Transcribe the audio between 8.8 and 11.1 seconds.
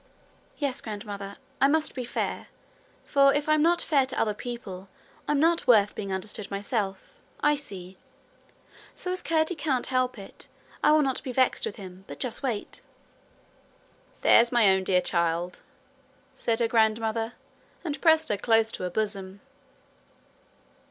So as Curdie can't help it, I will